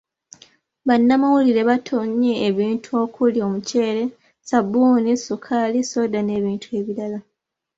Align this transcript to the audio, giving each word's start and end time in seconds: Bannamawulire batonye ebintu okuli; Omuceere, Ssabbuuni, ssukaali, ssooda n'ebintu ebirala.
Bannamawulire 0.87 1.61
batonye 1.69 2.33
ebintu 2.47 2.89
okuli; 3.03 3.37
Omuceere, 3.47 4.03
Ssabbuuni, 4.11 5.11
ssukaali, 5.19 5.79
ssooda 5.83 6.19
n'ebintu 6.23 6.67
ebirala. 6.79 7.19